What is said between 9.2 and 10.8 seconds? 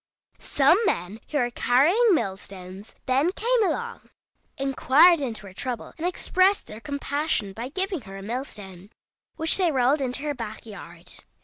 which they rolled into her back